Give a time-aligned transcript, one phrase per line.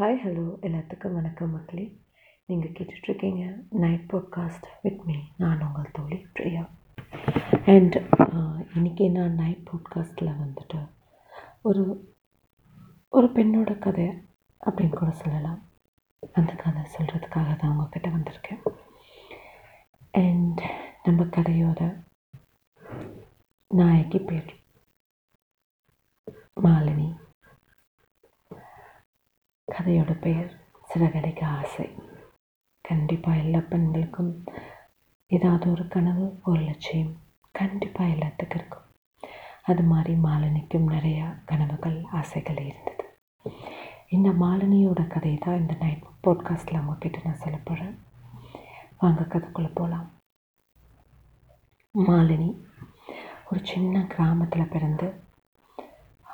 [0.00, 2.00] Hi hello எல்லாத்துக்கும் வணக்கம் மக்களே.
[2.46, 6.68] நீங்கள் கேட்டுட்ருக்கீங்க நைட் பாட்காஸ்ட் வித் மீ நான் உங்கள் தோழி பிரியா.
[7.66, 7.94] அண்ட்
[8.74, 10.88] இன்றைக்கி நான் நைட் பாட்காஸ்ட்டில் வந்துட்டு
[11.62, 12.14] ஒரு
[13.08, 14.06] ஒரு பெண்ணோட கதை
[14.70, 15.62] அப்படின்னு கூட சொல்லலாம்.
[16.32, 18.62] அந்த கதை சொல்கிறதுக்காக தான் உங்ககிட்ட வந்திருக்கேன்.
[20.10, 20.62] அண்ட்
[21.02, 22.04] நம்ம கதையோட
[23.68, 24.60] நாயகி பேர்
[26.62, 27.18] மாலினி.
[29.74, 30.50] கதையோட பெயர்
[30.94, 31.88] சிறகடிக்க ஆசை.
[32.84, 34.44] கண்டிப்பாக எல்லா பெண்களுக்கும்
[35.26, 37.12] ஏதாவது ஒரு கனவு ஒரு லட்சியம்
[37.52, 38.86] கண்டிப்பாக எல்லாத்துக்கும் இருக்கும்.
[39.62, 43.04] அது மாதிரி மாலினிக்கும் நிறையா கனவுகள் ஆசைகள் இருந்தது.
[44.08, 47.98] இந்த மாலினியோட கதை தான் இந்த நைட் பாட்காஸ்ட்டில் உங்ககிட்ட நான் சொல்ல போகிறேன்
[48.98, 50.08] வாங்க கதைக்குள்ளே போகலாம்
[51.94, 52.50] மாலினி
[53.50, 55.08] ஒரு சின்ன கிராமத்தில் பிறந்து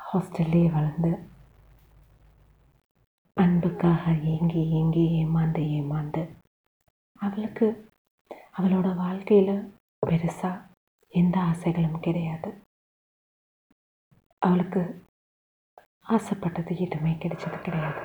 [0.07, 1.11] ஹாஸ்டல்லே வளர்ந்து
[3.41, 6.21] அன்புக்காக ஏங்கி ஏங்கி ஏமாந்து ஏமாந்து.
[7.19, 7.67] அவளுக்கு
[8.57, 9.55] அவளோட வாழ்க்கையில்
[10.05, 10.63] பெருசாக
[11.11, 12.49] எந்த ஆசைகளும் கிடையாது.
[14.41, 14.81] அவளுக்கு
[16.01, 18.03] ஆசைப்பட்டது எதுவுமே கிடைச்சது கிடையாது.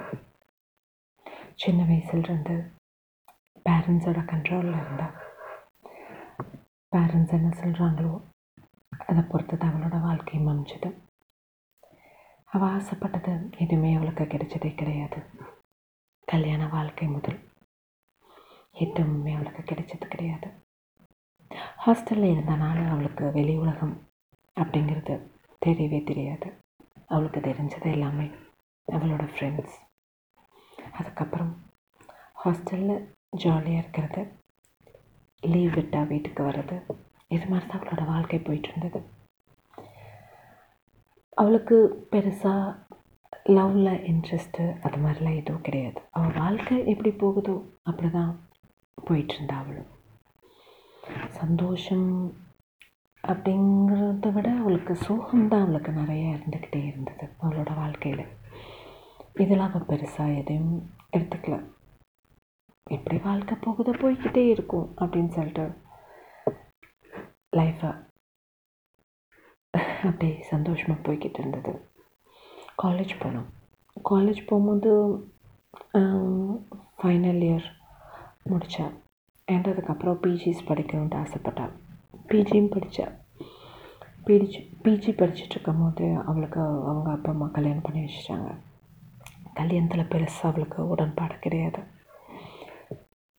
[1.55, 2.57] சின்ன வயசுலேருந்து
[3.67, 5.17] பேரண்ட்ஸோட கண்ட்ரோலில் இருந்தால்
[6.93, 8.13] பேரண்ட்ஸ் என்ன சொல்கிறாங்களோ
[9.07, 10.91] அதை பொறுத்து தான் அவளோட வாழ்க்கையும் அமைஞ்சது
[12.55, 15.19] அவள் ஆசைப்பட்டது எதுவுமே அவளுக்கு கிடைச்சதே கிடையாது.
[16.25, 17.39] கல்யாண வாழ்க்கை முதல்.
[18.73, 20.49] எதுவுமே அவளுக்கு கிடைச்சது கிடையாது.
[21.87, 23.95] ஹாஸ்டலில் இருந்தனால அவளுக்கு வெளி உலகம்
[24.61, 25.15] அப்படிங்கிறது
[25.67, 26.53] தெரியவே தெரியாது.
[27.07, 28.27] அவளுக்கு தெரிஞ்சது எல்லாமே
[28.93, 29.79] அவளோட ஃப்ரெண்ட்ஸ்
[30.93, 31.53] அதுக்கப்புறம்
[32.45, 34.23] ஹாஸ்டலில் ஜாலியாக இருக்கிறது.
[35.41, 36.77] லீவ் விட்டால் வீட்டுக்கு வர்றது.
[37.29, 39.21] இது மாதிரி தான் அவளோட வாழ்க்கை போயிட்டு இருந்தது.
[41.37, 41.77] அவளுக்கு
[42.13, 42.77] பெருசாக
[43.49, 46.01] லவ்வில் இன்ட்ரெஸ்ட்டு அது மாதிரிலாம் எதுவும் கிடையாது.
[46.11, 48.33] அவள் வாழ்க்கை எப்படி போகுதோ அப்படி தான்
[48.99, 49.91] போயிட்டுருந்தா அவளும்.
[51.41, 52.09] சந்தோஷம்
[53.25, 58.25] அப்படிங்கிறத விட அவளுக்கு சோகம்தான் அவளுக்கு நிறைய இருந்துக்கிட்டே இருந்தது அவளோட வாழ்க்கையில்.
[59.35, 60.75] இதெல்லாம் அவள் பெருசாக எதையும்
[61.17, 61.57] எடுத்துக்கல.
[62.87, 65.67] எப்படி வாழ்க்கை போகுதோ போய்கிட்டே இருக்கும் அப்படின்னு சொல்லிட்டு
[67.57, 67.91] லைஃப்பை
[70.09, 71.73] அப்படியே சந்தோஷமாக போய்கிட்டு இருந்தது.
[72.83, 73.49] காலேஜ் போனோம்.
[74.11, 74.91] காலேஜ் போகும்போது
[77.01, 77.69] ஃபைனல் இயர்
[78.51, 78.95] முடித்தேன்
[79.49, 81.73] அண்ட் அதுக்கப்புறம் பிஜிஸ் படிக்கணுன்ட்டு ஆசைப்பட்டாள்
[82.29, 83.15] பிஜியும் படித்தேன்
[84.27, 86.61] பிஜி பிஜி படிச்சுட்டு இருக்கும் போது அவளுக்கு
[86.91, 88.51] அவங்க அப்பா அம்மா கல்யாணம் பண்ணி வச்சுட்டாங்க.
[89.55, 91.81] கல்யாணத்தில் பெருசாக அவளுக்கு உடன்பாடு கிடையாது.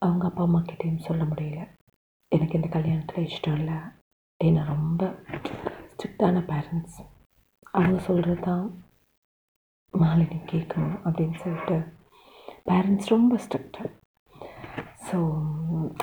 [0.01, 1.61] அவங்க அப்பா அம்மா கிட்டேயும் சொல்ல முடியல.
[2.31, 3.77] எனக்கு இந்த கல்யாணத்தில் இஷ்டம் இல்லை.
[4.43, 5.01] ஏன்னா ரொம்ப
[6.03, 6.95] ஸ்ட்ரிக்டான பேரண்ட்ஸ்
[7.71, 8.63] அவங்க சொல்கிறது தான்
[9.93, 11.75] மாலினி கேட்கணும் அப்படின்னு சொல்லிட்டு
[12.69, 13.89] பேரண்ட்ஸ் ரொம்ப ஸ்ட்ரிக்டாக
[15.07, 15.17] ஸோ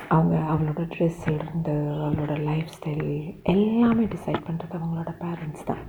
[0.07, 1.75] அவங்க அவளோட ட்ரெஸ்ஸிலிருந்து
[2.05, 3.11] அவளோட லைஃப் ஸ்டைல்
[3.43, 5.83] எல்லாமே டிசைட் பண்ணுறது அவங்களோட பேரண்ட்ஸ் தான்.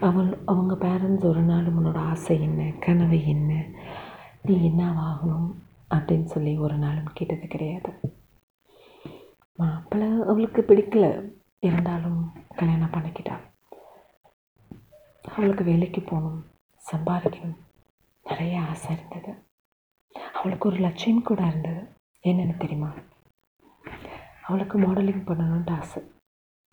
[0.00, 3.50] அவள் அவங்க பேரண்ட்ஸ் ஒரு நாள் உன்னோட ஆசை என்ன கனவு என்ன
[4.42, 5.50] நீ என்ன ஆகணும்
[5.90, 7.92] அப்படின்னு சொல்லி ஒரு நாளும் கேட்டது கிடையாது.
[9.58, 11.06] மாப்பிள்ளை அவளுக்கு பிடிக்கல.
[11.60, 13.36] இருந்தாலும் கல்யாணம் பண்ணிக்கிட்டா.
[15.22, 16.44] அவளுக்கு வேலைக்கு போகணும்
[16.92, 17.58] சம்பாதிக்கணும்.
[18.24, 19.32] நிறைய ஆசை இருந்தது.
[20.34, 21.82] அவளுக்கு ஒரு லட்சியம் கூட இருந்தது.
[22.22, 22.92] என்னென்னு தெரியுமா?
[24.42, 26.02] அவளுக்கு மாடலிங் பண்ணணுன்ட்டு ஆசை.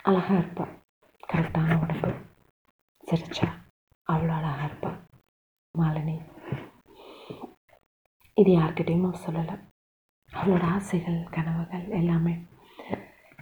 [0.04, 0.74] அழகாக இருப்பாள்
[1.34, 2.12] கரெக்டான உடம்பு.
[3.12, 3.48] சிரிச்சா.
[4.12, 5.00] அவ்வளோ அழகாக இருப்பாள்
[5.78, 6.16] மாலினி
[8.34, 9.60] இது யார்கிட்டையும் அவள் சொல்லலை.
[10.34, 12.34] அவளோட ஆசைகள் கனவுகள் எல்லாமே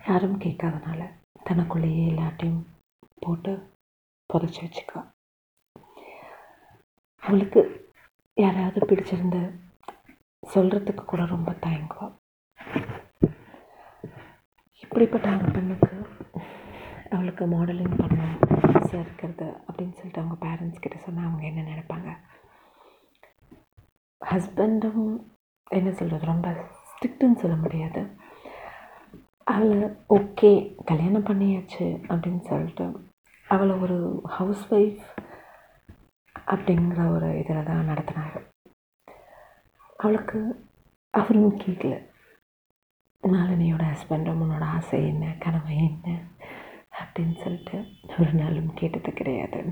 [0.07, 2.61] யாரும் கேட்காதனால தனக்குள்ளேயே எல்லாத்தையும்
[3.19, 3.51] போட்டு
[4.33, 4.99] புதைச்சி வச்சுக்கா.
[7.23, 7.61] அவளுக்கு
[8.33, 9.37] யாராவது பிடிச்சிருந்த
[10.53, 12.07] சொல்கிறதுக்கு கூட ரொம்ப தயங்குவா.
[14.79, 15.93] இப்படிப்பட்ட ஒரு பெண்ணுக்கு
[17.09, 18.39] அவளுக்கு மாடலிங் பண்ணணும்
[18.77, 22.09] ஆசை இருக்கிறது அப்படின்னு சொல்லிட்டு அவங்க பேரண்ட்ஸ் கிட்ட சொன்னால் அவங்க என்ன நினைப்பாங்க?
[24.21, 25.23] ஹஸ்பண்டும்
[25.69, 28.01] என்ன சொல்கிறது ரொம்ப ஸ்ட்ரிக்ட்டுன்னு சொல்ல முடியாது.
[29.43, 33.07] அவளை ஓகே கல்யாணம் பண்ணியாச்சு அப்படின்னு சொல்லிட்டு
[33.47, 35.01] அவளை ஒரு ஹவுஸ் ஒய்ஃப்
[36.47, 38.41] அப்படிங்கிற ஒரு இதில் தான் நடத்தினார்.
[39.97, 40.65] அவளுக்கு
[41.09, 42.05] அவரும் கேட்கல
[43.23, 45.35] மாலினியோட ஹஸ்பண்டும் உன்னோட ஆசை என்ன?
[45.39, 46.19] கனவு என்ன?
[46.99, 47.85] அப்படின்னு சொல்லிட்டு
[48.19, 49.63] ஒரு நாளும் கேட்டது கிடையாது.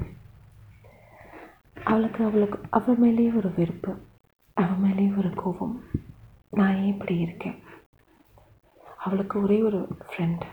[1.86, 3.98] அவளுக்கு அவளுக்கு அவள் மேலேயே ஒரு வெறுப்பு
[4.54, 5.82] அவள் மேலேயே ஒரு கோபம்.
[6.52, 7.64] நான் ஏன் இப்படி இருக்கேன்?
[9.04, 10.44] அவளுக்கு ஒரே ஒரு ஃப்ரெண்ட்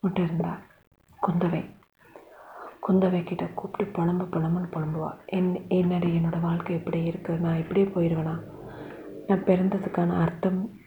[0.00, 0.60] மட்டும் இருந்தா
[1.22, 1.74] குந்தவை.
[2.88, 5.26] குந்தவை கிட்ட கூப்பிட்டு புலம்பு புலம்புன்னு புலம்புவா.
[5.26, 8.36] என் என்னடி என்னோடய வாழ்க்கை எப்படி இருக்குது நான் இப்படியே போயிடுவேனா
[9.26, 10.78] நான் பிறந்ததுக்கான அர்த்தம்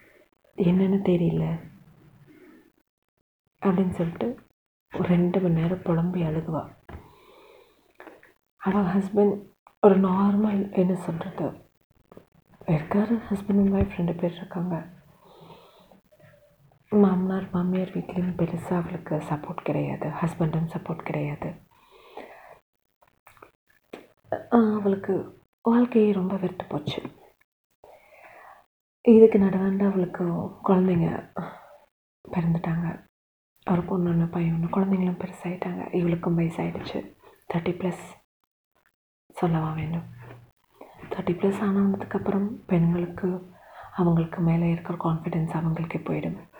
[0.57, 1.45] என்னன்னு தெரியல.
[3.61, 4.39] அப்படின்னு சொல்லிட்டு
[4.95, 6.63] ஒரு ரெண்டு மணி நேரம் புலம்பி அழுகுவா.
[8.57, 9.37] அவள் ஹஸ்பண்ட்
[9.81, 11.47] ஒரு நார்மல் என்ன சொல்கிறது
[12.65, 14.92] இருக்காரு ஹஸ்பண்ட் அண்ட் ஒய்ஃப் ரெண்டு பேர் இருக்காங்க.
[17.01, 20.07] மாமனார் மாமியார் வீட்லேயும் பெருசாக அவளுக்கு சப்போர்ட் கிடையாது.
[20.07, 21.53] ஹஸ்பண்டும் சப்போர்ட் கிடையாது.
[24.49, 27.01] அவளுக்கு வாழ்க்கையே ரொம்ப வெறுத்து போச்சு.
[29.01, 30.23] இதுக்கு நடுவாண்டு அவளுக்கு
[30.67, 31.31] குழந்தைங்க
[32.31, 33.05] பிறந்துட்டாங்க.
[33.71, 37.15] ஒரு பொண்ணு ஒன்று பையன் ஒன்று குழந்தைங்களும் பெருசாகிட்டாங்க இவளுக்கும் வயசாயிடுச்சு.
[37.53, 38.03] தேர்ட்டி ப்ளஸ்
[39.33, 40.05] சொல்லவா வேண்டும்.
[41.09, 43.51] தேர்ட்டி ப்ளஸ் ஆனதுக்கப்புறம் பெண்களுக்கு
[43.93, 46.51] அவங்களுக்கு மேலே இருக்கிற கான்ஃபிடென்ஸ் அவங்களுக்கே போயிடும்.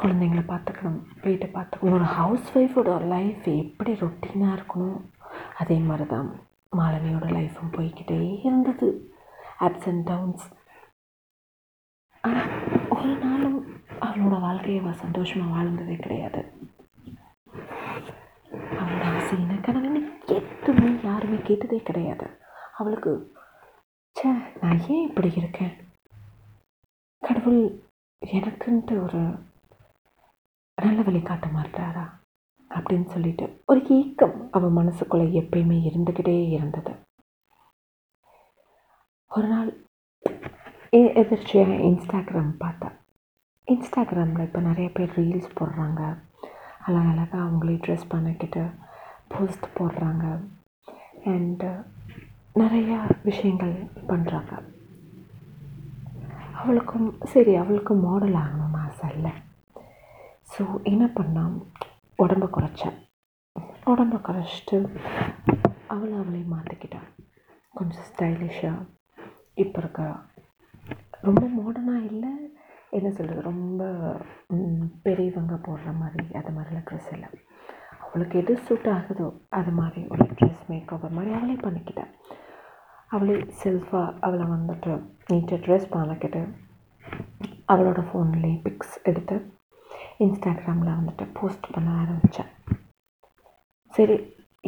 [0.00, 1.94] குழந்தைங்கள பார்த்துக்கணும் வீட்டை பார்த்துக்கணும்.
[1.96, 5.00] ஒரு ஹவுஸ் ஒய்ஃபோட லைஃப் எப்படி ரொட்டீனாக இருக்கணும்?
[5.60, 6.28] அதே மாதிரி தான்
[6.78, 8.88] மாலனியோட லைஃப்பும் போய்கிட்டே இருந்தது.
[9.66, 10.46] அப்ஸ் அண்ட் டவுன்ஸ்
[12.24, 12.50] ஆனால்
[12.96, 13.58] ஒரு நாளும்
[14.06, 16.42] அவளோட வாழ்க்கையை அவள் சந்தோஷமாக வாழ்ந்ததே கிடையாது.
[18.80, 20.02] அவளோட ஆசையின கனவுன்னு
[20.38, 22.26] எதுவுமே யாருமே கேட்டதே கிடையாது.
[22.80, 23.12] அவளுக்கு
[24.16, 24.28] சே
[24.60, 25.72] நான் ஏன் இப்படி இருக்கேன்?
[27.22, 27.62] கடவுள்
[28.22, 29.20] எனக்குன்ட்டு ஒரு
[30.84, 32.10] நல்ல வழி காட்ட மாட்டாரா
[32.70, 36.94] அப்படின்னு சொல்லிட்டு ஒரு ஏக்கம் அவன் மனசுக்குள்ளே எப்பயுமே இருந்துக்கிட்டே இருந்தது.
[39.28, 39.86] ஒரு நாள்
[40.92, 42.90] எ- எதிர்ச்சியாக இன்ஸ்டாகிராம் பார்த்தேன்.
[43.66, 46.18] இன்ஸ்டாகிராமில் இப்போ நிறைய பேர் ரீல்ஸ் போடுறாங்க.
[46.86, 48.70] அழகழகாக அவங்களே ட்ரெஸ் பண்ணிக்கிட்டு
[49.28, 50.44] போஸ்ட் போடுறாங்க.
[51.24, 51.84] அண்டு
[52.54, 54.62] நிறையா விஷயங்கள் பண்ணுறாங்க
[56.54, 59.30] அவளுக்கும் சரி அவளுக்கும் மாடல் ஆகணும்னு ஆசை இல்லை.
[60.62, 61.54] ஸோ என்ன பண்ணால்
[62.18, 62.96] உடம்ப குறைச்சேன்.
[63.84, 64.76] உடம்ப குறைச்சிட்டு
[65.86, 67.08] அவளை அவளே மாற்றிக்கிட்டான்
[67.74, 68.84] கொஞ்சம் ஸ்டைலிஷாக
[69.54, 70.02] இப்போ இருக்க
[71.20, 72.32] ரொம்ப மாடர்னாக இல்லை
[72.90, 73.82] என்ன சொல்கிறது ரொம்ப
[75.02, 77.30] பெரியவங்க போடுற மாதிரி அது மாதிரிலாம் ட்ரெஸ் இல்லை.
[78.00, 82.12] அவளுக்கு எது சூட் ஆகுதோ அது மாதிரி ஒரு ட்ரெஸ் மேக்கப் மாதிரி அவளே பண்ணிக்கிட்டேன்
[83.08, 84.92] அவளே செல்ஃபாக அவளை வந்துட்டு
[85.30, 86.42] நீட்டாக ட்ரெஸ் பண்ணிக்கிட்டு
[87.68, 89.36] அவளோட ஃபோன்லேயே பிக்ஸ் எடுத்து
[90.24, 92.50] இன்ஸ்டாகிராமில் வந்துட்டு போஸ்ட் பண்ண ஆரம்பித்தேன்.
[93.96, 94.16] சரி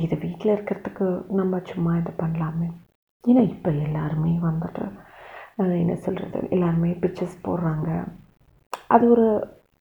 [0.05, 1.07] இது வீட்டில் இருக்கிறதுக்கு
[1.41, 2.69] நம்ம சும்மா இது பண்ணலாமே.
[3.25, 4.85] ஏன்னா இப்போ எல்லாருமே வந்துட்டு
[5.83, 7.89] என்ன சொல்கிறது எல்லாருமே பிக்சர்ஸ் போடுறாங்க.
[8.95, 9.27] அது ஒரு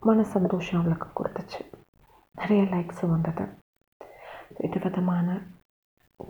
[0.07, 1.61] மன சந்தோஷம் அவளுக்கு கொடுத்துச்சு.
[2.35, 3.45] நிறைய லைக்ஸும் வந்தது.
[4.59, 5.37] வித விதமான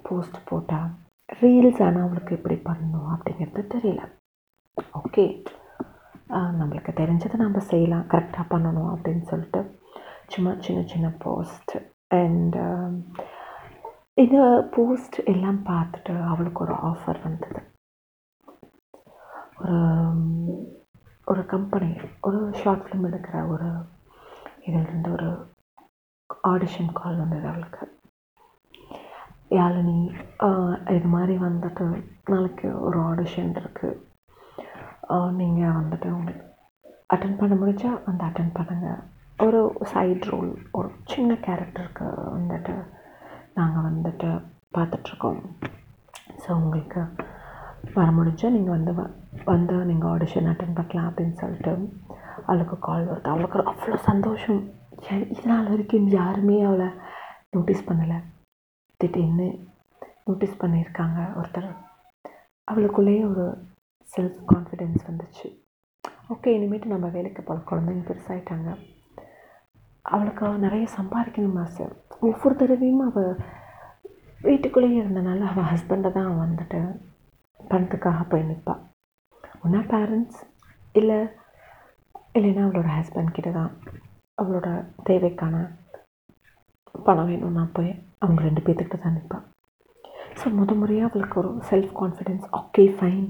[0.07, 0.89] போஸ்ட் போட்டால்
[1.39, 4.01] ரீல்ஸ் ஆனால் அவளுக்கு எப்படி பண்ணணும் அப்படிங்கிறது தெரியல.
[5.01, 5.25] ஓகே
[6.59, 8.07] நம்மளுக்கு தெரிஞ்சதை நம்ம செய்யலாம்.
[8.13, 9.61] கரெக்டாக பண்ணணும் அப்படின்னு சொல்லிட்டு
[10.33, 11.73] சும்மா சின்ன சின்ன போஸ்ட்
[12.21, 12.93] அண்ட் um,
[14.23, 14.37] இந்த
[14.75, 17.61] போஸ்ட் எல்லாம் பார்த்துட்டு அவளுக்கு ஒரு ஆஃபர் வந்தது.
[19.61, 19.79] ஒரு
[21.27, 21.89] ஒரு கம்பெனி
[22.27, 23.69] ஒரு ஷார்ட் ஃபிலிம் எடுக்கிற ஒரு
[24.67, 25.29] இதிலிருந்து ஒரு
[26.51, 27.83] ஆடிஷன் கால் வந்தது அவளுக்கு.
[29.59, 29.99] யாழினி
[30.97, 31.85] இது மாதிரி வந்துட்டு
[32.33, 33.99] நாளைக்கு ஒரு ஆடிஷன் இருக்குது
[35.09, 36.51] நீங்கள் வந்துட்டு உங்களுக்கு
[37.15, 39.03] அட்டன் பண்ண முடிஞ்சா வந்து அட்டன் பண்ணுங்கள்
[39.43, 42.87] ஒரு சைட் ரோல் ஒரு சின்ன கேரக்டருக்கு வந்துட்டு
[43.53, 44.43] நாங்கள் வந்துட்டு
[44.77, 45.41] பார்த்துட்ருக்கோம்.
[46.47, 47.05] ஸோ உங்களுக்கு
[47.93, 49.13] வர முடிஞ்சால் நீங்கள் வந்து வ-
[49.45, 51.93] வந்து நீங்கள் ஆடிஷன் அட்டன் பண்ணலாம் அப்படின்னு சொல்லிட்டு
[52.45, 53.23] அவளுக்கு கால் வருது.
[53.23, 54.69] அவளுக்கு அவ்வளோ சந்தோஷம்.
[55.11, 56.87] ஏ- இது நாள் வரைக்கும் யாருமே அவளை
[57.51, 58.23] நோட்டீஸ் பண்ணலை.
[58.97, 59.67] திடீர்னு
[60.25, 61.75] நோட்டீஸ் பண்ணியிருக்காங்க ஒருத்தர்.
[62.63, 63.71] அவளுக்குள்ளேயே ஒரு
[64.13, 65.47] செல்ஃப் கான்ஃபிடென்ஸ் வந்துச்சு.
[66.33, 68.69] ஓகே இனிமேட்டு நம்ம வேலைக்கு போகிற குழந்தைங்க பெருசாயிட்டாங்க.
[70.05, 71.85] அவளுக்கு அவள் நிறைய சம்பாதிக்கணும் ஆசை.
[72.29, 73.31] ஒவ்வொரு தடவையும் அவள்
[74.41, 76.79] வீட்டுக்குள்ளேயே இருந்தனால அவள் ஹஸ்பண்டை தான் வந்துட்டு
[77.59, 78.81] பணத்துக்காக போய் நிற்பாள்
[79.65, 80.39] ஒன்றா பேரண்ட்ஸ்
[80.95, 81.19] இல்லை
[82.37, 83.71] இல்லைன்னா அவளோட ஹஸ்பண்ட் கிட்ட தான்
[84.37, 84.67] அவளோட
[85.09, 85.55] தேவைக்கான
[86.95, 87.91] பணம் வேணும்னா போய்
[88.23, 89.45] அவங்க ரெண்டு பேர்த்துக்கிட்ட தான் நிற்பாள்
[90.39, 93.25] ஸோ முத முறையாக அவளுக்கு ஒரு செல்ஃப் கான்ஃபிடென்ஸ் ஓகே ஃபைன்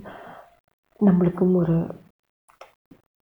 [1.07, 1.75] நம்மளுக்கும் ஒரு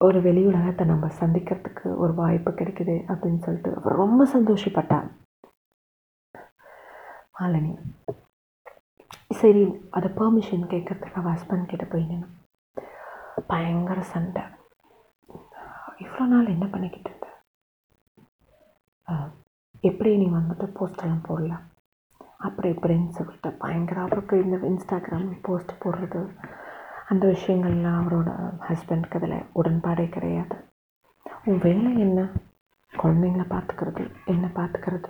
[0.06, 5.00] ஒரு வெளி உலகத்தை நம்ம சந்திக்கிறதுக்கு ஒரு வாய்ப்பு கிடைக்குது அப்படின்னு சொல்லிட்டு அவ ரொம்ப சந்தோஷப்பட்டா.
[7.36, 7.74] மாலினி
[9.42, 9.62] சரி
[9.98, 12.08] அதை பர்மிஷன் கேட்குறதுக்கு அவள் ஹஸ்பண்ட் கிட்ட போய்
[13.52, 14.44] பயங்கர சண்டை.
[16.04, 17.28] இவ்வளோ நாள் என்ன பண்ணிக்கிட்டு இருந்த?
[19.90, 21.64] எப்படி நீ வந்துட்டு போஸ்டெல்லாம் போடலாம்
[22.48, 26.22] அப்படி இப்படின்னு சொல்லிட்டு பயங்கர அவருக்கு இந்த இன்ஸ்டாகிராம் போஸ்ட் போடுறது.
[27.12, 28.30] அந்த விஷயங்கள்லாம் அவரோட
[28.70, 30.56] ஹஸ்பண்ட்க்கு அதில் உடன்பாடே கிடையாது.
[31.46, 32.30] உன் வேலை என்ன?
[32.92, 35.10] குழந்தைங்கள பார்த்துக்கிறது என்ன பார்த்துக்கிறது.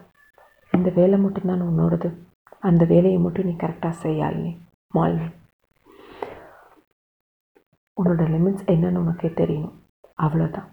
[0.71, 2.15] இந்த வேலை மட்டும்தான் உன்னோடது.
[2.59, 4.57] அந்த வேலையை மட்டும் நீ கரெக்டாக செய்யாலினி
[4.93, 5.31] மாலினி
[8.03, 9.73] உன்னோட லிமிட்ஸ் என்னன்னு உனக்கே தெரியணும்.
[10.21, 10.67] அவ்வளோதான்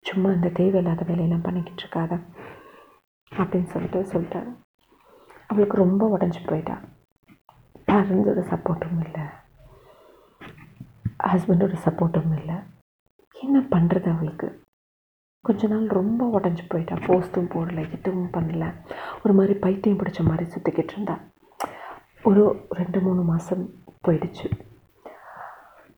[0.00, 2.20] சும்மா இந்த தேவையில்லாத வேலையெல்லாம் பண்ணிக்கிட்டு இருக்காத.
[3.32, 4.54] அப்படின்னு சொல்லிட்டு சொல்லிட்டாரு.
[5.46, 6.78] அவளுக்கு ரொம்ப உடஞ்சி போயிட்டா.
[7.86, 9.42] பேரண்ட்ஸோட சப்போர்ட்டும் இல்லை.
[11.26, 12.54] ஹஸ்பண்டோட சப்போர்ட்டும் இல்லை.
[13.32, 14.62] என்ன பண்ணுறது அவளுக்கு?
[15.40, 16.94] கொஞ்ச நாள் ரொம்ப உடஞ்சி போயிட்டா.
[16.94, 18.74] போஸ்ட்டும் போடல எதுவும் பண்ணல.
[19.24, 21.18] ஒரு மாதிரி பைத்தியம் பிடிச்ச மாதிரி சுற்றிக்கிட்டு இருந்தா.
[22.22, 23.70] ஒரு ரெண்டு மூணு மாதம்
[24.08, 24.46] போயிடுச்சு.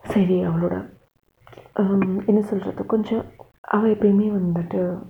[0.03, 0.93] சரி அவளோட
[2.27, 3.25] என்ன சொல்கிறது கொஞ்சம்
[3.61, 5.03] அவள் எப்பயுமே வந்துட்டு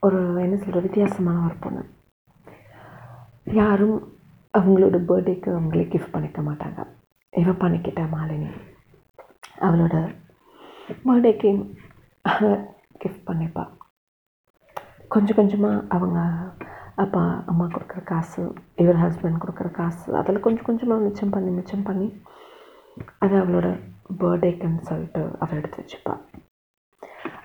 [0.00, 1.84] ஒரு என்ன சொல்கிற வித்தியாசமான ஒரு பொண்ணு.
[3.44, 3.98] யாரும்
[4.58, 6.86] அவங்களோட பர்த்டேக்கு அவங்களே கிஃப்ட் பண்ணிக்க மாட்டாங்க.
[7.30, 8.50] இவ பண்ணிக்கிட்டா மாலினி.
[9.66, 9.96] அவளோட
[11.06, 11.50] பர்த்டேக்கு
[13.02, 13.64] கிஃப்ட் பண்ணிப்பா.
[15.14, 16.18] கொஞ்சம் கொஞ்சமாக அவங்க
[17.02, 18.42] அப்பா அம்மா கொடுக்குற காசு
[18.82, 22.08] இவர் ஹஸ்பண்ட் கொடுக்குற காசு அதில் கொஞ்சம் கொஞ்சமாக மிச்சம் பண்ணி மிச்சம் பண்ணி
[23.24, 23.68] அதை அவளோட
[24.22, 26.14] பர்த்டேக்குன்னு சொல்லிட்டு அவள் எடுத்து வச்சுப்பா.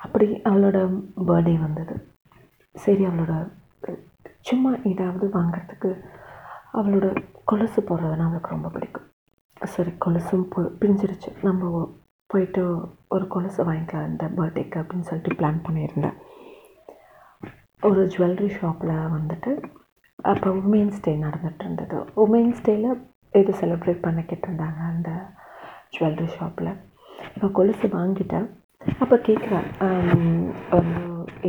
[0.05, 0.77] அப்படி அவளோட
[1.29, 1.95] பர்த்டே வந்தது.
[2.75, 3.33] சரி அவளோட
[4.49, 5.91] சும்மா ஏதாவது வாங்குறதுக்கு
[6.79, 7.07] அவளோட
[7.49, 9.07] கொலுசு போடுறதுன்னா அவளுக்கு ரொம்ப பிடிக்கும்.
[9.73, 10.47] சரி கொலுசும்
[10.81, 11.29] பிரிஞ்சிருச்சு.
[11.47, 11.69] நம்ம
[12.35, 12.63] போயிட்டு
[13.15, 16.15] ஒரு கொலுசு வாங்கிக்கலாம் இந்த பர்த்டேக்கு அப்படின்னு சொல்லிட்டு பிளான் பண்ணியிருந்தேன்.
[17.83, 19.51] ஒரு ஜுவல்லரி ஷாப்பில் வந்துட்டு
[20.31, 21.97] அப்போ உமன்ஸ் டே நடந்துகிட்டு இருந்தது.
[22.23, 22.89] உமன்ஸ் டேயில்
[23.33, 25.09] இது செலிப்ரேட் பண்ணிக்கிட்டு இருந்தாங்க அந்த
[25.95, 26.71] ஜுவல்லரி ஷாப்பில்
[27.33, 28.47] இப்போ கொலுசு வாங்கிட்டேன்.
[29.03, 29.59] அப்போ கேட்குறா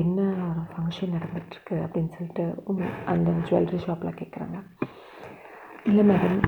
[0.01, 2.45] என்ன ஒரு ஃபங்க்ஷன் நடந்துகிட்ருக்கு அப்படின்னு சொல்லிட்டு
[3.13, 4.59] அந்த ஜுவல்லரி ஷாப்பில் கேட்குறாங்க
[5.89, 6.39] இல்லை மேடம்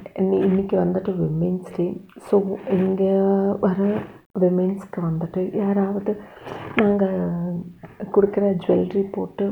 [0.47, 1.87] இன்னைக்கு வந்துட்டு விமென்ஸ் டே
[2.29, 2.37] ஸோ
[2.79, 3.11] இங்கே
[3.67, 3.79] வர
[4.35, 6.13] விமென்ஸ்க்கு வந்துட்டு யாராவது
[6.81, 7.17] நாங்கள்
[8.15, 9.47] கொடுக்குற ஜுவல்லரி போட்டு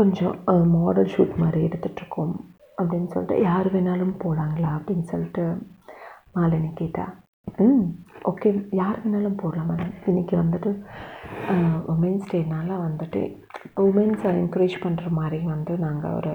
[0.00, 0.34] கொஞ்சம்
[0.74, 2.34] மாடல் ஷூட் மாதிரி எடுத்துகிட்ருக்கோம்
[2.78, 5.44] அப்படின்னு சொல்லிட்டு யார் வேணாலும் போகலாங்களா அப்படின்னு சொல்லிட்டு
[6.36, 7.04] மாலினி கேட்டா.
[7.64, 7.86] ம்
[8.30, 8.48] ஓகே
[8.80, 9.92] யார் வேணாலும் போடலாம் மேடம்.
[10.10, 10.70] இன்றைக்கி வந்துட்டு
[11.92, 13.20] உமென்ஸ் டேனால் வந்துட்டு
[13.86, 16.32] உமென்ஸை என்கரேஜ் பண்ணுற மாதிரி வந்து நாங்கள் ஒரு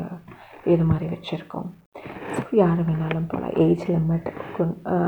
[0.73, 1.69] இது மாதிரி வச்சுருக்கோம்.
[2.35, 4.29] ஸோ யார் வேணாலும் போகலாம் ஏஜ் லிமிட்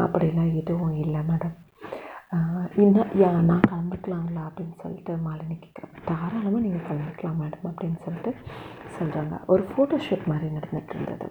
[0.04, 1.56] அப்படிலாம் எதுவும் இல்லை மேடம்.
[2.84, 8.32] இன்னும் யா நான் கலந்துக்கலாங்களா அப்படின்னு சொல்லிட்டு மாலினி கேட்குறேன் தாராளமாக நீங்கள் கலந்துக்கலாம் மேடம் அப்படின்னு சொல்லிட்டு
[8.98, 11.28] சொல்கிறாங்க ஒரு ஃபோட்டோ ஷூட் மாதிரி நடந்துட்டு இருந்தது.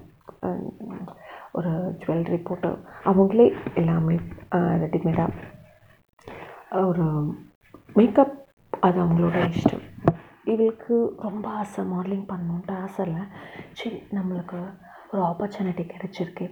[1.59, 2.71] ஒரு ஜுவல்லரி போட்டு
[3.11, 3.47] அவங்களே
[3.81, 4.17] எல்லாமே
[4.85, 5.39] ரெடிமேடாக
[6.91, 7.07] ஒரு
[7.99, 8.37] மேக்கப்
[8.87, 9.85] அது அவங்களோட இஷ்டம்.
[10.53, 10.95] இவளுக்கு
[11.27, 13.25] ரொம்ப ஆசை மாடலிங் பண்ணணுன்ட்டு ஆசை இல்லை.
[13.81, 14.61] சரி நம்மளுக்கு
[15.13, 16.47] ஒரு ஆப்பர்ச்சுனிட்டி கிடச்சிருக்கு.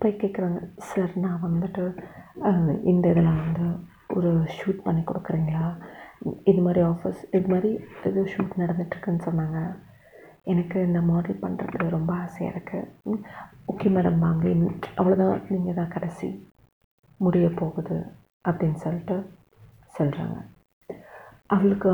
[0.00, 1.84] போய் கேட்குறாங்க சார் நான் வந்துட்டு
[2.92, 3.66] இந்த இதில் வந்து
[4.16, 5.66] ஒரு ஷூட் பண்ணி கொடுக்குறீங்களா?
[6.50, 7.70] இது மாதிரி ஆஃபர்ஸ் இது மாதிரி
[8.08, 9.60] இது ஷூட் நடந்துட்டுருக்குன்னு சொன்னாங்க.
[10.52, 13.18] எனக்கு இந்த மாடல் பண்ணுறதுக்கு ரொம்ப ஆசையாக இருக்குது
[13.72, 14.54] ஓகே மேடம் வாங்க.
[14.98, 16.30] அவ்வளோதான் நீங்கள் தான் கடைசி.
[17.26, 17.98] முடிய போகுது
[18.48, 19.16] அப்படின்னு சொல்லிட்டு
[19.98, 20.38] சொல்கிறாங்க
[21.54, 21.88] அவளுக்கு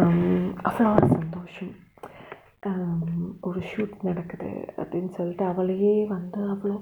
[0.69, 1.75] அவ்வளோ ஒரு சந்தோஷம்.
[3.49, 4.51] ஒரு ஷூட் நடக்குது
[4.81, 6.77] அப்படின்னு சொல்லிட்டு அவளையே வந்து அவ்வளோ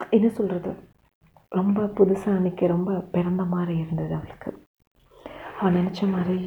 [0.00, 0.70] என்ன சொல்கிறது
[1.52, 4.50] ரொம்ப புதுசாக அன்றைக்கி ரொம்ப பிறந்த மாதிரி இருந்தது அவளுக்கு.
[5.58, 6.38] அவள் நினச்ச மாதிரி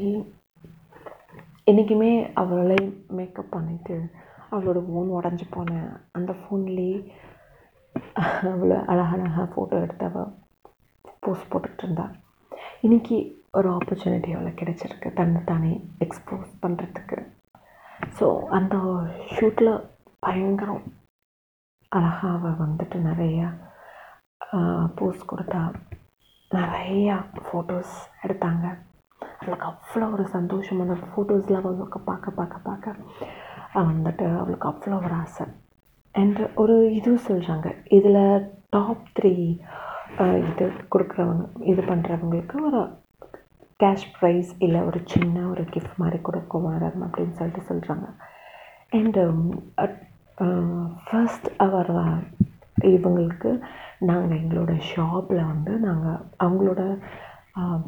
[1.69, 2.79] என்றைக்குமே அவளை
[3.17, 3.95] மேக்கப் பண்ணிட்டு
[4.51, 5.69] அவளோட ஃபோன் உடஞ்சி போன
[6.11, 6.97] அந்த ஃபோன்லேயே
[8.53, 10.31] அவ்வளோ அழகழகாக ஃபோட்டோ எடுத்து அவள்
[11.19, 12.05] போஸ்ட் போட்டுட்டு இருந்தா.
[12.85, 13.17] இன்னைக்கு
[13.57, 15.71] ஒரு ஆப்பர்ச்சுனிட்டி அவளுக்கு கிடைச்சிருக்கு தன்னை தானே
[16.05, 17.19] எக்ஸ்போஸ் பண்ணுறதுக்கு
[18.19, 18.75] ஸோ அந்த
[19.35, 19.73] ஷூட்டில்
[20.19, 20.83] பயங்கரம்
[21.97, 23.47] அழகாக அவள் வந்துட்டு நிறையா
[24.99, 25.61] போஸ் கொடுத்தா
[26.51, 27.93] நிறையா ஃபோட்டோஸ்
[28.25, 28.65] எடுத்தாங்க.
[29.39, 30.81] அவளுக்கு அவ்வளோ ஒரு சந்தோஷம்.
[30.85, 32.95] அந்த ஃபோட்டோஸ்லாம் அவளுக்கு பார்க்க பார்க்க பார்க்க
[33.91, 35.45] வந்துட்டு அவளுக்கு அவ்வளோ ஒரு ஆசை.
[36.15, 38.21] அண்ட் ஒரு இதுவும் சொல்கிறாங்க இதில்
[38.75, 39.33] டாப் த்ரீ
[40.49, 42.81] இது கொடுக்குறவங்க இது பண்ணுறவங்களுக்கு ஒரு
[43.83, 48.07] கேஷ் ப்ரைஸ் இல்லை ஒரு சின்ன ஒரு கிஃப்ட் மாதிரி கொடுக்க மேடம் அப்படின்னு சொல்லிட்டு சொல்கிறாங்க
[48.97, 49.23] அண்டு
[51.03, 51.91] ஃபர்ஸ்ட் அவர்
[52.89, 53.51] இவங்களுக்கு
[54.01, 56.81] நாங்கள் எங்களோட ஷாப்பில் வந்து நாங்கள் அவங்களோட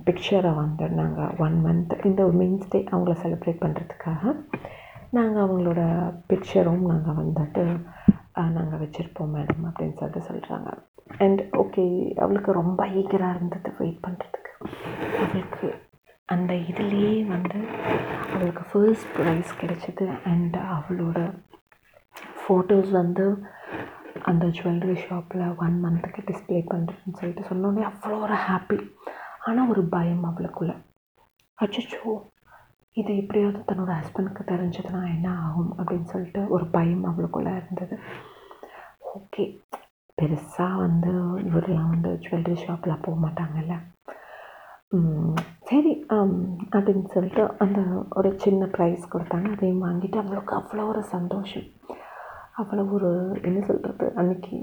[0.03, 4.33] பிக்சரை வந்து நாங்கள் ஒன் மந்த் இந்த உமன்ஸ் டே அவங்கள செலிப்ரேட் பண்ணுறதுக்காக
[5.09, 5.81] நாங்கள் அவங்களோட
[6.27, 7.63] பிக்சரும் நாங்கள் வந்துட்டு
[8.51, 10.69] நாங்கள் வச்சுருப்போம் மேடம் அப்படின்னு சொல்லிட்டு சொல்கிறாங்க
[11.19, 11.83] அண்ட் ஓகே
[12.15, 14.53] அவளுக்கு ரொம்ப ஈகராக இருந்தது வெயிட் பண்ணுறதுக்கு
[15.17, 15.67] அவளுக்கு
[16.29, 17.59] அந்த இதுலேயே வந்து
[18.33, 21.19] அவளுக்கு ஃபர்ஸ்ட் ப்ரைஸ் கிடைச்சிது அண்ட் அவளோட
[22.45, 23.25] ஃபோட்டோஸ் வந்து
[24.29, 28.77] அந்த ஜுவல்லரி ஷாப்பில் ஒன் மந்த்துக்கு டிஸ்ப்ளே பண்ணுறேன்னு சொல்லிட்டு சொன்னோடனே அவ்வளோ ஒரு ஹாப்பி
[29.47, 30.73] ஆனால் ஒரு பயம் அவளுக்குள்ள.
[31.57, 32.13] அச்சோ
[32.97, 37.95] இது எப்படியாவது தன்னோட ஹஸ்பண்டுக்கு தெரிஞ்சதுன்னா என்ன ஆகும் அப்படின்னு சொல்லிட்டு ஒரு பயம் அவளுக்குள்ளே இருந்தது.
[39.15, 39.43] ஓகே
[40.17, 41.11] பெருசாக வந்து
[41.47, 43.75] இவரெலாம் வந்து ஜுவல்லரி ஷாப்பில் போக மாட்டாங்கல்ல.
[45.69, 45.91] சரி
[46.75, 47.79] அப்படின்னு சொல்லிட்டு அந்த
[48.19, 49.49] ஒரு சின்ன ப்ரைஸ் கொடுத்தாங்க.
[49.55, 51.67] அதையும் வாங்கிட்டு அவளுக்கு அவ்வளோ ஒரு சந்தோஷம்.
[52.59, 53.09] அவ்வளோ ஒரு
[53.47, 54.57] என்ன சொல்கிறது அன்றைக்கி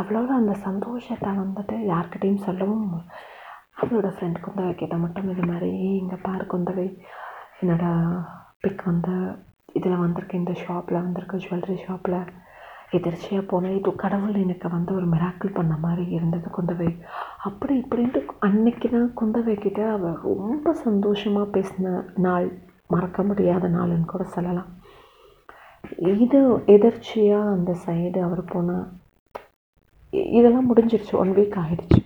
[0.00, 2.86] அவ்வளோ அந்த சந்தோஷத்தை வந்துட்டு யார்கிட்டையும் சொல்லவும்
[3.78, 5.70] அவளோட ஃப்ரெண்ட் குந்தவை கிட்ட மட்டும் இது மாதிரி
[6.00, 6.86] இங்கே பாரு குந்தவை
[7.60, 8.20] என்னோடய
[8.64, 9.14] பிக் வந்து
[9.78, 12.18] இதில் வந்திருக்கு இந்த ஷாப்பில் வந்திருக்கு ஜுவல்லரி ஷாப்பில்
[12.96, 16.90] எதிர்ச்சியாக போனேன் இது கடவுள் எனக்கு வந்து ஒரு மிராக்கிள் பண்ண மாதிரி இருந்தது குந்தவை.
[17.48, 21.94] அப்படி இப்படின்ட்டு அன்னைக்கு தான் குந்தவை கிட்ட அவள் ரொம்ப சந்தோஷமாக பேசின
[22.26, 22.46] நாள்
[22.86, 24.70] மறக்க முடியாத நாள்னு கூட சொல்லலாம்.
[26.24, 26.38] இது
[26.74, 28.86] எதிர்ச்சியாக அந்த சைடு அவர் போனால்
[30.38, 31.14] இதெல்லாம் முடிஞ்சிருச்சு.
[31.22, 32.00] ஒன் வீக் ஆகிடுச்சு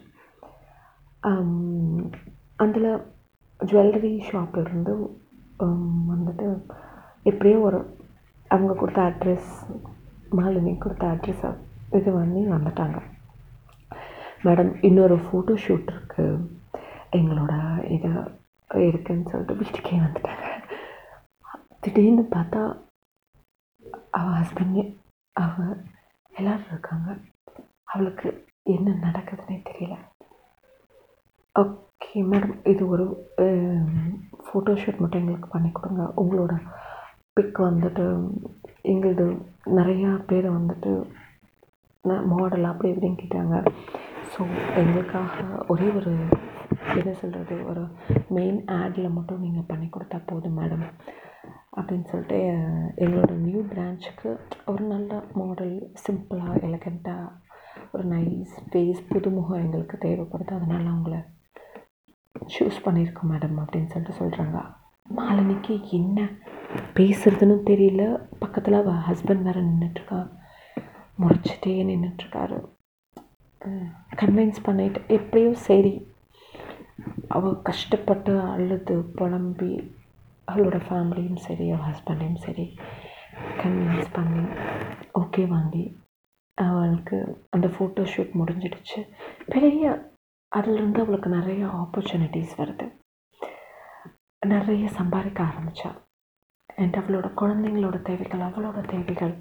[2.64, 2.90] அதில்
[3.60, 4.94] ஜுவல்லரி ஷாப்லேருந்து
[6.12, 6.46] வந்துட்டு
[7.30, 7.78] எப்படியோ ஒரு
[8.54, 9.52] அவங்க கொடுத்த அட்ரஸ்
[10.38, 11.50] மாலினி கொடுத்த அட்ரஸை
[11.98, 12.98] இது பண்ணி வந்துட்டாங்க.
[14.46, 16.42] மேடம் இன்னொரு ஃபோட்டோ ஷூட் இருக்குது
[17.18, 17.54] எங்களோட
[17.96, 18.10] இது
[18.88, 20.46] இருக்குதுன்னு சொல்லிட்டு வீட்டுக்கே வந்துட்டாங்க.
[21.84, 22.62] திடீர்னு பார்த்தா
[24.16, 24.80] அவள் ஹஸ்பண்ட்
[25.36, 25.74] அவள்
[26.38, 27.08] எல்லோரும் இருக்காங்க.
[27.92, 28.28] அவளுக்கு
[28.74, 29.96] என்ன நடக்குதுன்னே தெரியல.
[31.62, 33.06] ஓகே மேடம் இது ஒரு
[34.46, 36.04] ஃபோட்டோ ஷூட் மட்டும் எங்களுக்கு பண்ணி கொடுங்க.
[36.22, 36.54] உங்களோட
[37.36, 38.04] பிக் வந்துட்டு
[38.92, 39.26] எங்களது
[39.78, 40.92] நிறையா பேர் வந்துட்டு
[42.32, 43.56] மாடல் அப்படி இப்படின்னு கேட்டாங்க.
[44.32, 44.40] ஸோ
[44.80, 46.12] எங்களுக்காக ஒரே ஒரு
[46.98, 47.82] என்ன சொல்கிறது ஒரு
[48.36, 50.84] மெயின் ஆடில் மட்டும் நீங்கள் பண்ணி கொடுத்தா போதும் மேடம்
[51.78, 52.38] அப்படின்னு சொல்லிட்டு
[53.04, 54.30] எங்களோட நியூ பிரான்ச்சுக்கு
[54.66, 57.26] ஒரு நல்ல மாடல் சிம்பிளாக எலகண்ட்டாக
[57.92, 60.54] ஒரு நைஸ் ஃபேஸ் புதுமுகம் எங்களுக்கு தேவைப்படுது.
[60.58, 61.16] அதனால் அவங்கள
[62.54, 64.58] சூஸ் பண்ணியிருக்கோம் மேடம் அப்படின்னு சொல்லிட்டு சொல்கிறாங்க
[65.16, 66.18] மாலினிக்கு என்ன
[66.96, 68.02] பேசுகிறதுன்னு தெரியல.
[68.38, 70.20] பக்கத்தில் அவள் ஹஸ்பண்ட் வேறு நின்றுட்டுருக்கா
[71.22, 72.58] முறைச்சிட்டே நின்றுட்டுருக்காரு
[74.20, 75.94] கன்வின்ஸ் பண்ணிட்டு எப்படியும் சரி.
[77.36, 79.72] அவள் கஷ்டப்பட்டு அழுது புலம்பி
[80.48, 82.66] அவளோட ஃபேமிலியும் சரி அவள் ஹஸ்பண்டையும் சரி
[83.60, 84.44] கன்வின்ஸ் பண்ணி
[85.20, 85.84] ஓகே வாங்கி
[86.58, 87.18] அவளுக்கு
[87.50, 89.00] அந்த ஃபோட்டோ ஷூட் முடிஞ்சிடுச்சு.
[89.52, 89.82] பெரிய
[90.52, 92.86] அதுலேருந்து அவளுக்கு நிறைய ஆப்பர்ச்சுனிட்டிஸ் வருது.
[94.42, 95.90] நிறைய சம்பாதிக்க ஆரம்பித்தா
[96.80, 99.34] அண்ட் அவளோட குழந்தைங்களோட தேவைகள் அவளோட தேவைகள்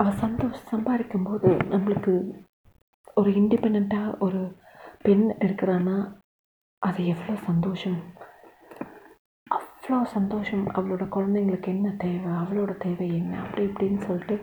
[0.00, 2.14] அவள் சந்தோஷம் சம்பாதிக்கும் போது நம்மளுக்கு
[3.14, 4.40] ஒரு இண்டிபெண்ட்டாக ஒரு
[5.02, 5.96] பெண் இருக்கிறான்னா
[6.82, 8.00] அது எவ்வளோ சந்தோஷம்.
[9.88, 10.62] அவ்வளோ சந்தோஷம்.
[10.76, 12.30] அவளோட குழந்தைங்களுக்கு என்ன தேவை?
[12.38, 13.32] அவளோட தேவை என்ன?
[13.42, 14.36] அப்படி இப்படின்னு சொல்லிட்டு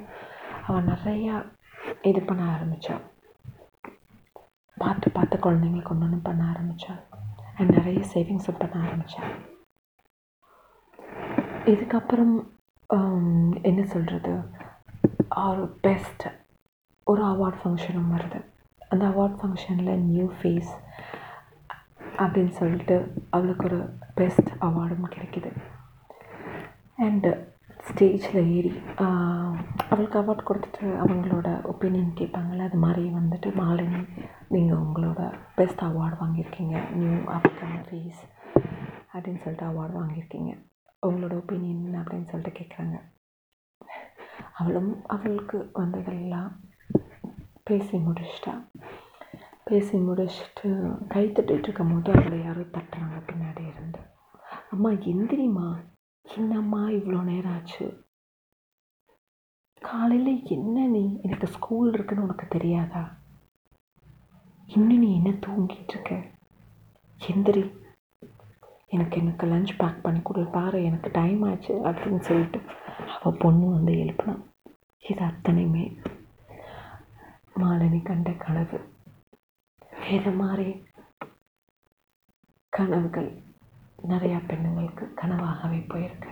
[0.68, 1.34] அவள் நிறையா
[2.10, 3.02] இது பண்ண ஆரம்பித்தாள்
[4.78, 7.02] பார்த்து பார்த்து குழந்தைங்களுக்கு ஒன்று ஒன்று பண்ண ஆரம்பித்தாள்
[7.58, 9.34] அண்ட் நிறைய சேவிங்ஸும் பண்ண ஆரம்பித்தாள்
[11.74, 12.34] இதுக்கப்புறம்
[13.70, 14.34] என்ன சொல்கிறது
[15.44, 16.26] ஒரு பெஸ்ட்
[17.08, 18.42] ஒரு அவார்ட் ஃபங்க்ஷனும் வருது.
[18.92, 20.74] அந்த அவார்ட் ஃபங்க்ஷனில் நியூ ஃபேஸ்
[22.24, 22.96] அப்படின்னு சொல்லிட்டு
[23.36, 23.82] அவளுக்கு ஒரு
[24.18, 25.52] பெஸ்ட் அவார்டும் கிடைக்கிது
[27.00, 27.32] அண்டு
[27.88, 28.72] ஸ்டேஜில் ஏறி
[29.88, 34.02] அவளுக்கு அவார்ட் கொடுத்துட்டு அவங்களோட ஒப்பீனியன் கேட்பாங்கள்ல அது மாதிரி வந்துட்டு மாலினி
[34.48, 35.22] நீங்கள் உங்களோட
[35.56, 38.22] பெஸ்ட் அவார்டு வாங்கியிருக்கீங்க நியூ அப்கமிங் ஃபேஸ்
[39.14, 40.54] அப்படின்னு சொல்லிட்டு அவார்டு வாங்கியிருக்கீங்க
[41.04, 42.98] உங்களோட ஒப்பீனியன் அப்படின்னு சொல்லிட்டு கேட்குறாங்க
[44.54, 46.52] அவளும் அவளுக்கு வந்ததெல்லாம்
[47.64, 48.54] பேசி முடிச்சிட்டா
[49.66, 50.70] பேசி முடிச்சுட்டு
[51.08, 53.83] கை தட்டிகிட்டு இருக்கும் போது அவளை யாரும் தட்டுறாங்க பின்னாடி இருந்து
[54.74, 55.68] அம்மா எந்திரிம்மா.
[56.36, 58.06] என்னம்மா இவ்வளோ நேரம் ஆச்சு
[59.82, 61.20] காலையில் என்ன நீ?
[61.22, 63.04] எனக்கு ஸ்கூல் இருக்குன்னு உனக்கு தெரியாதா?
[64.66, 66.16] இன்னும் நீ என்ன தூங்கிட்டு இருக்க?
[67.28, 67.64] எந்திரி.
[68.88, 70.48] எனக்கு எனக்கு லஞ்ச் பேக் பண்ணி கொடு.
[70.48, 72.62] பாரு எனக்கு டைம் ஆச்சு அப்படின்னு சொல்லிட்டு
[73.22, 74.44] அவள் பொண்ணு வந்து எழுப்பினான்
[75.10, 75.86] இது அத்தனையுமே
[77.56, 78.80] மாலினி கண்ட கனவு.
[80.10, 80.84] வேறு மாதிரி
[82.70, 83.32] கனவுகள்.
[84.12, 86.32] நிறையா பெண்ணுங்களுக்கு கனவாகவே போயிருக்கு.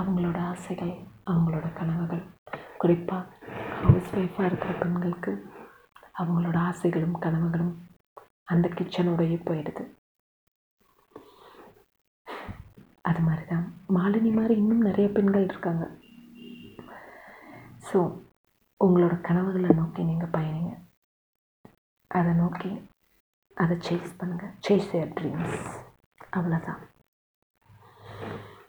[0.00, 0.92] அவங்களோட ஆசைகள்
[1.30, 2.22] அவங்களோட கனவுகள்.
[2.82, 3.24] குறிப்பாக
[3.80, 5.32] ஹவுஸ் ஒய்ஃபாக இருக்கிற பெண்களுக்கு
[6.20, 7.74] அவங்களோட ஆசைகளும் கனவுகளும்
[8.52, 9.84] அந்த கிச்சனோடையே போயிடுது.
[13.10, 13.66] அது மாதிரி தான்
[13.96, 15.84] மாலினி மாதிரி இன்னும் நிறைய பெண்கள் இருக்காங்க.
[17.88, 17.98] ஸோ
[18.84, 20.72] உங்களோட கனவுகளை நோக்கி நீங்கள் பயணிங்க.
[22.10, 22.70] அதை நோக்கி
[23.54, 25.58] அதை சேஸ் பண்ணுங்கள் சேஸ் யர் ட்ரீம்ஸ்
[26.36, 26.80] அவ்வளோதான்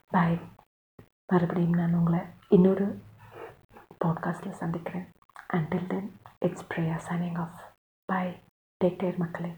[0.08, 0.40] பாய்
[1.28, 3.02] மறுபடியும் நான் உங்களை இன்னொரு
[4.06, 5.08] பாட்காஸ்ட்டில் சந்திக்கிறேன்.
[5.48, 7.60] Until then it's Preya signing off
[8.06, 8.44] bye
[8.84, 9.52] take care மக்களே.